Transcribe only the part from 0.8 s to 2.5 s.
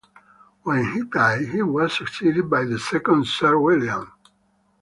he died he was succeeded